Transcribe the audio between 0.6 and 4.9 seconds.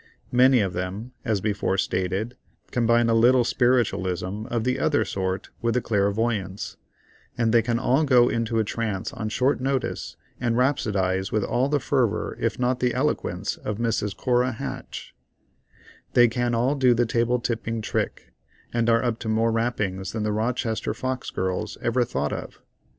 of them, as before stated, combine a little spiritualism of the